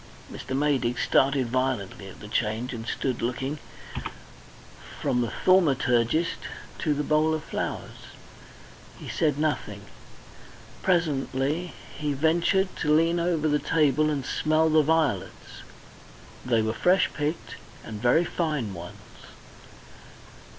[0.31, 0.57] Mr.
[0.57, 3.59] Maydig started violently at the change, and stood looking
[4.99, 6.39] from the thaumaturgist
[6.79, 8.07] to the bowl of flowers.
[8.97, 9.81] He said nothing.
[10.81, 15.61] Presently he ventured to lean over the table and smell the violets;
[16.43, 18.97] they were fresh picked and very fine ones.